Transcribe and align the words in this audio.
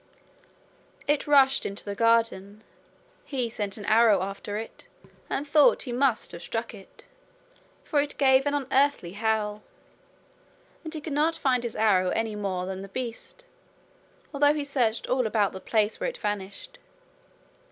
It 1.05 1.27
rushed 1.27 1.63
into 1.63 1.85
the 1.85 1.93
garden. 1.93 2.63
He 3.23 3.49
sent 3.49 3.77
an 3.77 3.85
arrow 3.85 4.23
after 4.23 4.57
it, 4.57 4.87
and 5.29 5.47
thought 5.47 5.83
he 5.83 5.91
must 5.91 6.31
have 6.31 6.41
struck 6.41 6.73
it; 6.73 7.05
for 7.83 8.01
it 8.01 8.17
gave 8.17 8.47
an 8.47 8.55
unearthly 8.55 9.13
howl, 9.13 9.61
and 10.83 10.91
he 10.91 11.01
could 11.01 11.13
not 11.13 11.35
find 11.37 11.63
his 11.63 11.75
arrow 11.75 12.09
any 12.09 12.35
more 12.35 12.65
than 12.65 12.81
the 12.81 12.87
beast, 12.89 13.45
although 14.33 14.55
he 14.55 14.63
searched 14.63 15.05
all 15.05 15.27
about 15.27 15.51
the 15.51 15.59
place 15.61 15.99
where 15.99 16.09
it 16.09 16.17
vanished. 16.17 16.79